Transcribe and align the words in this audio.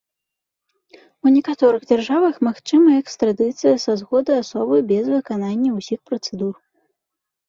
У 1.25 1.33
некаторых 1.35 1.83
дзяржавах 1.89 2.39
магчымая 2.47 2.95
экстрадыцыя 3.01 3.73
са 3.83 3.93
згоды 3.99 4.31
асобы 4.45 4.75
без 4.93 5.03
выканання 5.15 5.69
ўсіх 5.77 5.99
працэдур. 6.13 6.53